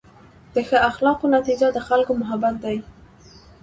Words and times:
د 0.53 0.55
ښه 0.67 0.77
اخلاقو 0.89 1.31
نتیجه 1.35 1.67
د 1.73 1.79
خلکو 1.87 2.11
محبت 2.21 2.55
دی. 2.63 2.77